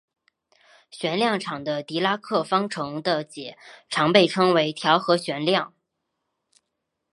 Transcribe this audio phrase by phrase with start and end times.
[0.89, 3.55] 旋量场的狄拉克方程的解
[3.87, 5.75] 常被称为调和旋量。